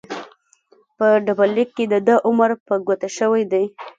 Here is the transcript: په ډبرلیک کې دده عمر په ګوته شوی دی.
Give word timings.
په 0.97 1.07
ډبرلیک 1.25 1.69
کې 1.77 1.85
دده 1.93 2.15
عمر 2.27 2.51
په 2.67 2.73
ګوته 2.85 3.09
شوی 3.17 3.43
دی. 3.51 3.65